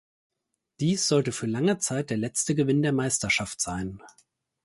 Dies 0.79 1.07
sollte 1.07 1.31
für 1.31 1.45
lange 1.45 1.77
Zeit 1.77 2.09
der 2.09 2.17
letzte 2.17 2.55
Gewinn 2.55 2.81
der 2.81 2.91
Meisterschaft 2.91 3.61
sein. 3.61 4.01